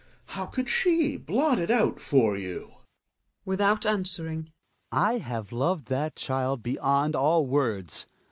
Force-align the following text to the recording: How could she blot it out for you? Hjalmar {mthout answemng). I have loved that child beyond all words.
How 0.29 0.47
could 0.47 0.67
she 0.67 1.15
blot 1.15 1.59
it 1.59 1.69
out 1.69 1.99
for 1.99 2.35
you? 2.35 2.71
Hjalmar 3.45 3.55
{mthout 3.55 3.81
answemng). 3.87 4.47
I 4.91 5.19
have 5.19 5.51
loved 5.51 5.89
that 5.89 6.15
child 6.15 6.63
beyond 6.63 7.15
all 7.15 7.45
words. 7.45 8.07